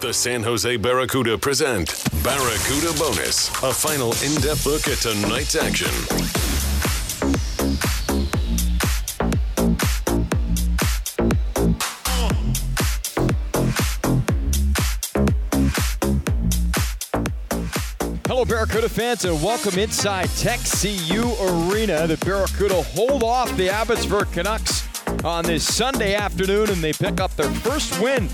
[0.00, 1.88] The San Jose Barracuda present
[2.24, 5.90] Barracuda Bonus, a final in depth look at tonight's action.
[18.26, 22.06] Hello, Barracuda fans, and welcome inside Tech CU Arena.
[22.06, 24.88] The Barracuda hold off the Abbotsford Canucks
[25.24, 28.30] on this Sunday afternoon, and they pick up their first win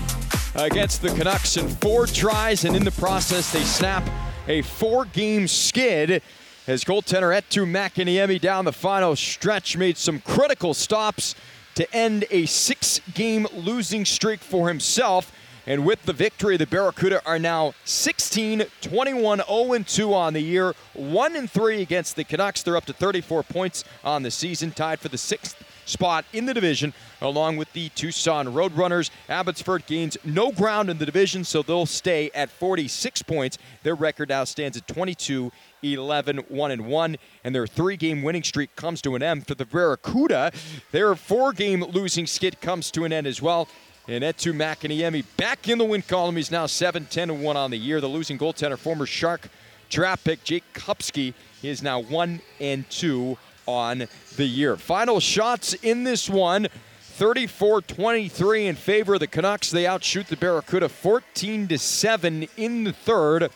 [0.57, 4.07] against the Canucks in four tries, and in the process, they snap
[4.47, 6.23] a four-game skid
[6.65, 11.35] as goaltender Eetu Mäkiniemi down the final stretch made some critical stops
[11.75, 15.31] to end a six-game losing streak for himself.
[15.67, 20.73] And with the victory, the Barracuda are now 16, 21, 0 2 on the year,
[20.93, 22.63] 1 3 against the Canucks.
[22.63, 25.55] They're up to 34 points on the season, tied for the sixth
[25.87, 29.09] spot in the division, along with the Tucson Roadrunners.
[29.29, 33.57] Abbotsford gains no ground in the division, so they'll stay at 46 points.
[33.83, 35.51] Their record now stands at 22.
[35.83, 39.65] 11 1 and 1 and their three-game winning streak comes to an end for the
[39.65, 40.51] Barracuda.
[40.91, 43.67] Their four-game losing skid comes to an end as well.
[44.07, 46.37] And Eetu Mäkiniemi back in the win column.
[46.37, 47.99] He's now 7 10 1 on the year.
[48.01, 49.49] The losing goaltender, former Shark
[49.89, 54.77] draft pick Jake Kupsky, is now 1 and 2 on the year.
[54.77, 56.67] Final shots in this one
[57.01, 59.71] 34 23 in favor of the Canucks.
[59.71, 63.51] They outshoot the Barracuda 14 7 in the third.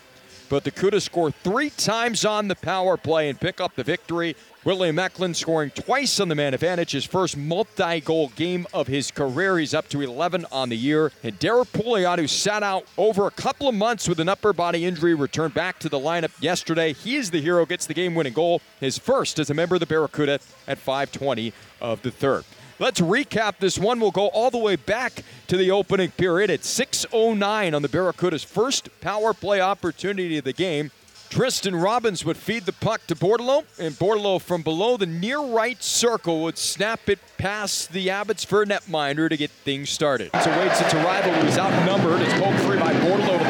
[0.52, 4.35] But the Cuda score three times on the power play and pick up the victory.
[4.66, 9.11] William Eklund scoring twice on the man advantage, his first multi goal game of his
[9.11, 9.59] career.
[9.59, 11.13] He's up to 11 on the year.
[11.23, 14.84] And Derek Pouliot, who sat out over a couple of months with an upper body
[14.84, 16.91] injury, returned back to the lineup yesterday.
[16.91, 19.79] He is the hero, gets the game winning goal, his first as a member of
[19.79, 22.44] the Barracuda at 520 of the third.
[22.81, 24.00] Let's recap this one.
[24.00, 28.44] We'll go all the way back to the opening period at 6.09 on the Barracuda's
[28.44, 30.90] first power play opportunity of the game.
[31.30, 35.81] Tristen Robins would feed the puck to Bordeleau, and Bordeleau from below the near right
[35.81, 40.31] circle would snap it past the Abbotsford netminder to get things started.
[40.44, 42.20] So waits its arrival, who is outnumbered.
[42.22, 43.41] It's poked free by Bordeleau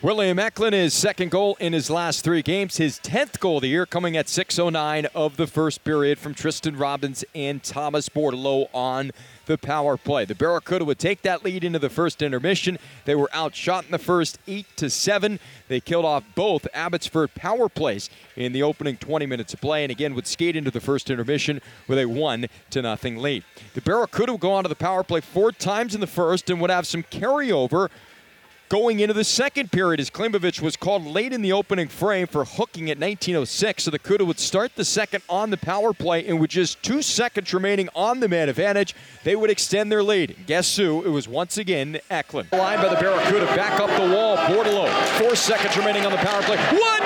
[0.00, 3.68] William Eklund, his second goal in his last three games, his 10th goal of the
[3.68, 9.10] year, coming at 6.09 of the first period from Tristen Robins and Thomas Bordeleau on
[9.46, 10.24] the power play.
[10.24, 12.78] The Barracuda would take that lead into the first intermission.
[13.06, 15.40] They were outshot in the first 8 to 7.
[15.66, 19.90] They killed off both Abbotsford power plays in the opening 20 minutes of play and
[19.90, 23.42] again would skate into the first intermission with a 1 to nothing lead.
[23.74, 26.60] The Barracuda would go on to the power play four times in the first and
[26.60, 27.88] would have some carryover
[28.68, 32.44] Going into the second period, as Klimovich was called late in the opening frame for
[32.44, 36.38] hooking at 1906, so the Cuda would start the second on the power play, and
[36.38, 40.36] with just two seconds remaining on the man advantage, they would extend their lead.
[40.46, 41.02] Guess who?
[41.02, 42.52] It was once again Eklund.
[42.52, 44.36] Line by the Barracuda, back up the wall.
[44.36, 46.58] Bordeleau, four seconds remaining on the power play.
[46.58, 46.97] One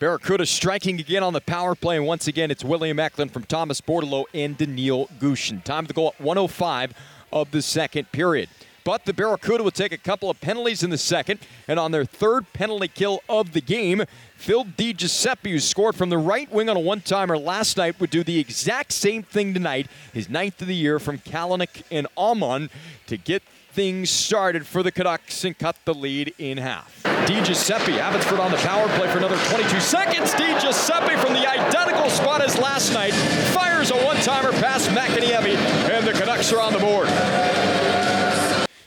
[0.00, 3.80] Barracuda striking again on the power play, and once again it's William Eklund from Thomas
[3.80, 5.64] Bordeleau and Daniil Gushin.
[5.64, 6.94] Time to go at 105
[7.32, 8.48] of the second period.
[8.84, 12.04] But the Barracuda will take a couple of penalties in the second, and on their
[12.04, 14.04] third penalty kill of the game,
[14.36, 18.22] Phil DiGiuseppe, who scored from the right wing on a one-timer last night, would do
[18.22, 22.70] the exact same thing tonight, his ninth of the year from Kalanick and Almon,
[23.08, 23.42] to get
[23.78, 27.00] things started for the Canucks and cut the lead in half.
[27.04, 30.32] DiGiuseppe, Abbotsford on the power play for another 22 seconds.
[30.32, 33.14] DiGiuseppe from the identical spot as last night
[33.54, 35.54] fires a one-timer past Mäkiniemi,
[35.94, 37.06] and the Canucks are on the board.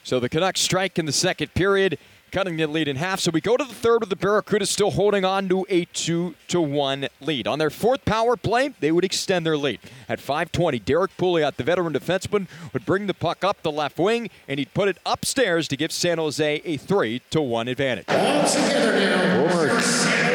[0.04, 1.98] So the Canucks strike in the second period,
[2.32, 3.20] cutting the lead in half.
[3.20, 6.36] So we go to the third with the Barracuda still holding on to a 2
[6.48, 7.48] to 1 lead.
[7.48, 9.80] On their fourth power play, they would extend their lead.
[10.08, 14.30] At 5:20, Derek Pouliot, the veteran defenseman, would bring the puck up the left wing
[14.48, 18.06] and he'd put it upstairs to give San Jose a 3 to 1 advantage.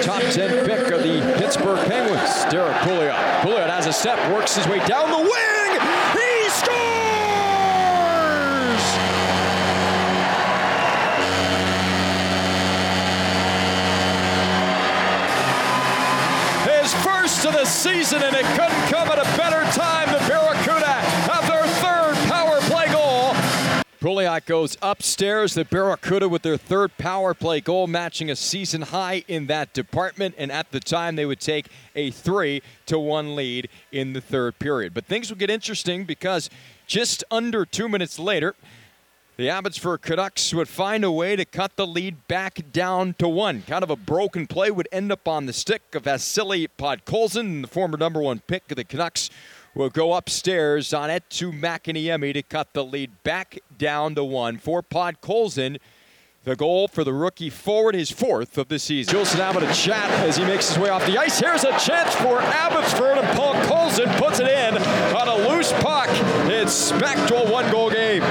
[0.02, 3.40] Top 10 pick of the Pittsburgh Penguins, Derek Pouliot.
[3.40, 5.25] Pouliot has a step, works his way down the
[18.06, 20.06] season, and it couldn't come at a better time.
[20.12, 23.32] The Barracuda have their third power play goal.
[24.00, 25.54] Pouliot goes upstairs.
[25.54, 30.36] The Barracuda with their third power play goal, matching a season high in that department.
[30.38, 31.66] And at the time, they would take
[31.96, 34.94] a three to one lead in the third period.
[34.94, 36.48] But things will get interesting because
[36.86, 38.54] just under two minutes later,
[39.36, 43.62] the Abbotsford Canucks would find a way to cut the lead back down to one.
[43.62, 47.68] Kind of a broken play would end up on the stick of Vasily Podkolzin, the
[47.68, 49.28] former number one pick of the Canucks,
[49.74, 54.56] will go upstairs on it to Makiniemi to cut the lead back down to one
[54.56, 55.78] for Podkolzin.
[56.44, 59.12] The goal for the rookie forward, his fourth of the season.
[59.12, 61.40] Juulsen having a chat as he makes his way off the ice.
[61.40, 66.08] Here's a chance for Abbotsford, and Paul Colson puts it in on a loose puck.
[66.48, 68.22] It's back to a one-goal game.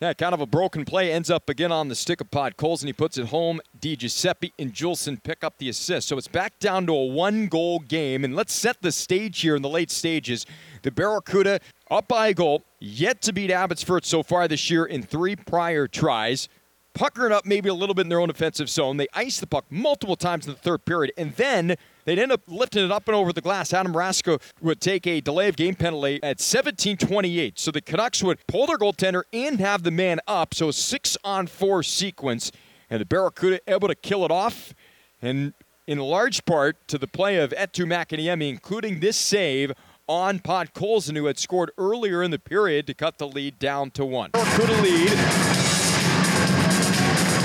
[0.00, 1.12] Yeah, kind of a broken play.
[1.12, 3.60] Ends up again on the stick of Podkolzin, and he puts it home.
[3.78, 6.08] Di Giuseppe and Juulsen pick up the assist.
[6.08, 8.24] So it's back down to a one goal game.
[8.24, 10.46] And let's set the stage here in the late stages.
[10.80, 11.60] The Barracuda
[11.90, 15.86] up by a goal, yet to beat Abbotsford so far this year in three prior
[15.86, 16.48] tries.
[16.94, 18.96] Puckering up maybe a little bit in their own offensive zone.
[18.96, 22.42] They ice the puck multiple times in the third period, and then they'd end up
[22.46, 23.72] lifting it up and over the glass.
[23.72, 27.58] Adam Raska would take a delay of game penalty at 17:28.
[27.58, 30.54] So the Canucks would pull their goaltender and have the man up.
[30.54, 32.52] So a six on four sequence,
[32.88, 34.74] and the Barracuda able to kill it off,
[35.20, 35.54] and
[35.86, 39.72] in large part to the play of Eetu Makiniemi, including this save
[40.06, 44.04] on Podkolzin, who had scored earlier in the period to cut the lead down to
[44.04, 44.30] one.
[44.30, 45.79] Barracuda lead.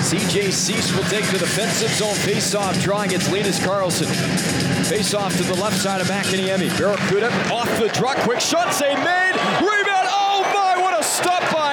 [0.06, 4.06] CJ Suess will take the defensive zone faceoff, drawing its lead Linus Karlsson.
[4.86, 6.70] Faceoff to the left side of Mäkiniemi.
[6.78, 9.34] Barracuda off the draw, quick shot, save made,
[9.66, 10.08] rebound.
[10.14, 11.65] Oh my, what a stop by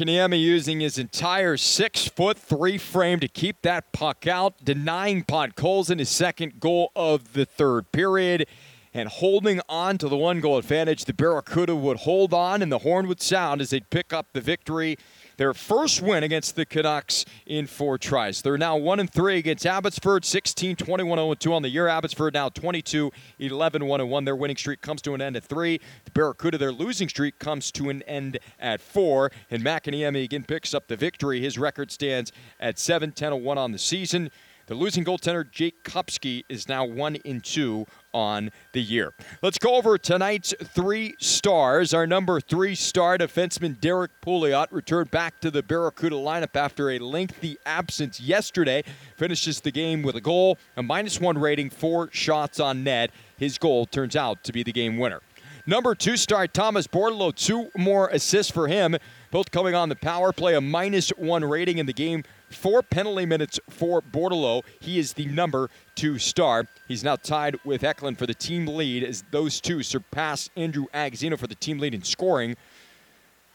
[0.00, 0.34] lead.
[0.34, 5.98] Using his entire six foot three frame to keep that puck out, denying Podkolzin in
[6.00, 8.46] his second goal of the third period.
[8.96, 12.78] And holding on to the one goal advantage, the Barracuda would hold on and the
[12.78, 14.96] horn would sound as they'd pick up the victory.
[15.36, 18.40] Their first win against the Canucks in four tries.
[18.40, 21.88] They're now 1 and 3 against Abbotsford, 16 21 0 2 on the year.
[21.88, 24.24] Abbotsford now 22 11 1 1.
[24.24, 25.78] Their winning streak comes to an end at 3.
[26.06, 29.30] The Barracuda, their losing streak comes to an end at 4.
[29.50, 31.42] And Mäkiniemi again picks up the victory.
[31.42, 34.30] His record stands at 7 10 1 on the season.
[34.66, 39.12] The losing goaltender Jake Kupsky is now one in two on the year.
[39.40, 41.94] Let's go over tonight's three stars.
[41.94, 46.98] Our number three star defenseman Derek Pouliot returned back to the Barracuda lineup after a
[46.98, 48.82] lengthy absence yesterday.
[49.16, 53.12] Finishes the game with a goal, a minus one rating, four shots on net.
[53.36, 55.20] His goal turns out to be the game winner.
[55.68, 58.96] Number two star Thomas Bordeleau, two more assists for him,
[59.30, 63.26] both coming on the power play, a minus one rating in the game Four penalty
[63.26, 64.62] minutes for Bordeleau.
[64.80, 66.66] He is the number two star.
[66.86, 71.38] He's now tied with Eklund for the team lead as those two surpass Andrew Agozzino
[71.38, 72.56] for the team lead in scoring.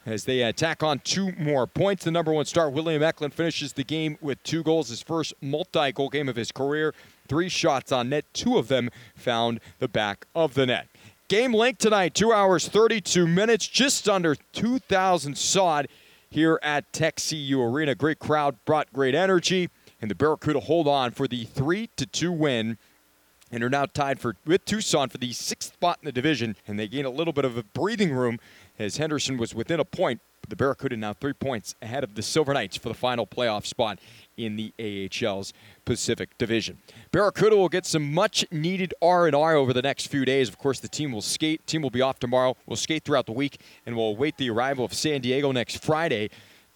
[0.06, 3.84] As they attack on two more points, the number one star, William Eklund, finishes the
[3.84, 6.94] game with two goals, his first multi goal game of his career.
[7.28, 10.88] Three shots on net, two of them found the back of the net.
[11.28, 15.88] Game length tonight, two hours, 32 minutes, just under 2,000 sod
[16.32, 17.94] here at Tech CU Arena.
[17.94, 19.70] Great crowd brought great energy,
[20.02, 22.78] and the Barracuda hold on for the 3 to 2 win
[23.52, 26.80] and are now tied for with Tucson for the sixth spot in the division, and
[26.80, 28.40] they gain a little bit of a breathing room
[28.80, 30.22] as Henderson was within a point.
[30.52, 34.00] The Barracuda now three points ahead of the Silver Knights for the final playoff spot
[34.36, 35.54] in the AHL's
[35.86, 36.80] Pacific Division.
[37.14, 40.50] Barracuda will get some much needed R&R over the next few days.
[40.50, 41.66] Of course, the team will skate.
[41.68, 42.58] Team will be off tomorrow.
[42.66, 46.30] We'll skate throughout the week and we'll await the arrival of San Diego next Friday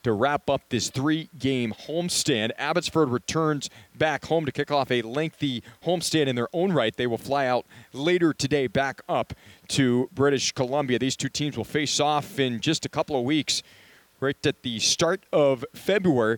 [0.06, 2.52] to wrap up this three-game homestand.
[2.60, 6.96] Abbotsford returns back home to kick off a lengthy homestand in their own right.
[6.96, 9.34] They will fly out later today back up
[9.70, 11.00] to British Columbia.
[11.00, 13.64] These two teams will face off in just a couple of weeks,
[14.20, 16.38] right at the start of February.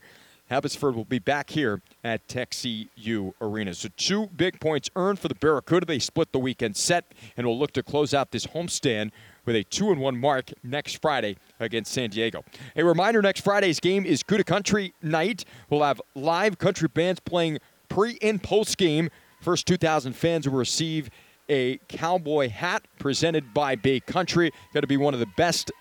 [0.50, 3.74] Abbotsford will be back here at CU Arena.
[3.74, 5.86] So two big points earned for the Barracuda.
[5.86, 7.04] They split the weekend set
[7.36, 9.12] and will look to close out this homestand
[9.48, 12.44] with a two and one mark next Friday against San Diego.
[12.76, 15.44] A reminder: next Friday's game is Cuda Country night.
[15.72, 17.58] We'll have live country bands playing
[17.90, 19.10] pre and post game.
[19.42, 21.10] First 2,000 fans will receive
[21.50, 24.52] a cowboy hat presented by Bay Country.
[24.74, 25.72] Got to be one of the best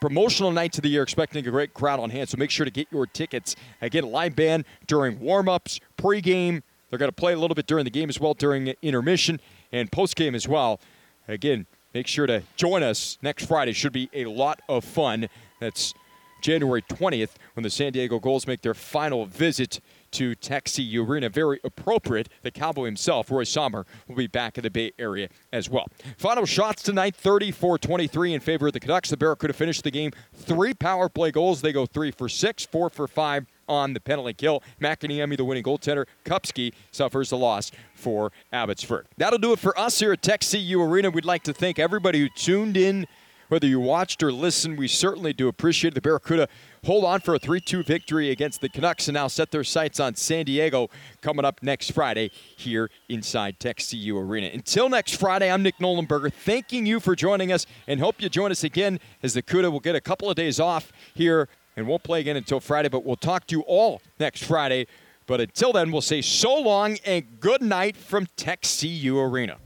[0.00, 2.28] promotional nights of the year, expecting a great crowd on hand.
[2.28, 3.54] So make sure to get your tickets.
[3.80, 6.62] Again, live band during warm-ups, pregame.
[6.88, 9.40] They're going to play a little bit during the game as well, during intermission
[9.70, 10.80] and postgame as well.
[11.28, 13.72] Again, make sure to join us next Friday.
[13.72, 15.28] Should be a lot of fun.
[15.60, 15.94] That's
[16.42, 19.80] January 20th when the San Diego Gulls make their final visit
[20.10, 21.28] to CU Arena.
[21.30, 22.28] Very appropriate.
[22.42, 25.86] The Cowboy himself, Roy Sommer, will be back in the Bay Area as well.
[26.18, 29.10] Final shots tonight 34 23 in favor of the Canucks.
[29.10, 31.62] The Barracuda finished the game three power play goals.
[31.62, 34.62] They go three for six, four for five on the penalty kill.
[34.80, 36.06] Mäkiniemi, the winning goaltender.
[36.24, 39.06] Kupsky suffers a loss for Abbotsford.
[39.16, 41.10] That'll do it for us here at Tech CU Arena.
[41.10, 43.06] We'd like to thank everybody who tuned in
[43.52, 46.48] whether you watched or listened, we certainly do appreciate the Barracuda
[46.86, 50.00] hold on for a 3 2 victory against the Canucks and now set their sights
[50.00, 50.88] on San Diego
[51.20, 54.48] coming up next Friday here inside Tech CU Arena.
[54.52, 58.50] Until next Friday, I'm Nick Nollenberger, thanking you for joining us and hope you join
[58.50, 62.02] us again as the CUDA will get a couple of days off here and won't
[62.02, 64.86] play again until Friday, but we'll talk to you all next Friday.
[65.26, 69.58] But until then, we'll say so long and good night from Tech CU Arena.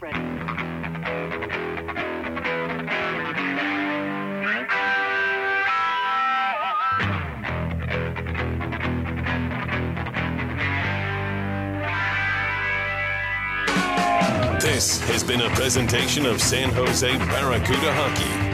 [14.60, 18.45] This has been a presentation of San Jose Barracuda Hockey